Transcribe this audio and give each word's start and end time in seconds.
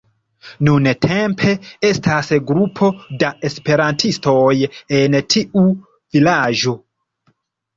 Nuntempe 0.67 1.51
estas 1.89 2.31
grupo 2.51 2.89
da 3.25 3.29
esperantistoj 3.51 4.57
en 5.03 5.19
tiu 5.35 5.67
vilaĝo. 6.17 6.75